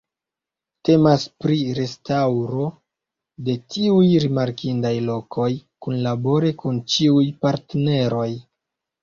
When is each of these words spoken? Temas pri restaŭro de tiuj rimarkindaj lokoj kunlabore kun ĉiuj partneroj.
Temas 0.87 1.25
pri 1.43 1.57
restaŭro 1.79 2.65
de 3.49 3.55
tiuj 3.75 4.07
rimarkindaj 4.25 4.93
lokoj 5.11 5.47
kunlabore 5.87 6.51
kun 6.65 6.81
ĉiuj 6.97 7.29
partneroj. 7.47 8.27